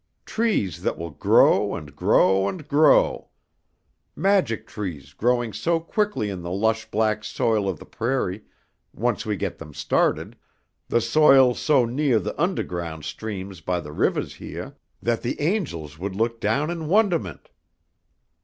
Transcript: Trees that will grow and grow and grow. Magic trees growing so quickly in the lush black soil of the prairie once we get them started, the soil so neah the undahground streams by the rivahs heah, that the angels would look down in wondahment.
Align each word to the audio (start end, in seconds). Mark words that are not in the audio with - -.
Trees 0.25 0.81
that 0.81 0.97
will 0.97 1.11
grow 1.11 1.75
and 1.75 1.95
grow 1.95 2.47
and 2.49 2.67
grow. 2.67 3.29
Magic 4.15 4.65
trees 4.65 5.13
growing 5.13 5.53
so 5.53 5.79
quickly 5.79 6.27
in 6.31 6.41
the 6.41 6.49
lush 6.49 6.89
black 6.89 7.23
soil 7.23 7.69
of 7.69 7.77
the 7.77 7.85
prairie 7.85 8.43
once 8.95 9.27
we 9.27 9.35
get 9.35 9.59
them 9.59 9.75
started, 9.75 10.35
the 10.87 11.01
soil 11.01 11.53
so 11.53 11.85
neah 11.85 12.17
the 12.17 12.33
undahground 12.33 13.03
streams 13.03 13.61
by 13.61 13.79
the 13.79 13.91
rivahs 13.91 14.37
heah, 14.37 14.73
that 15.03 15.21
the 15.21 15.39
angels 15.39 15.99
would 15.99 16.15
look 16.15 16.39
down 16.41 16.71
in 16.71 16.87
wondahment. 16.87 17.51